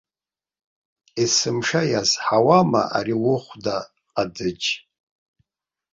[1.23, 3.77] Есымша иазҳауама ари ухәда
[4.11, 4.67] ҟадыџь!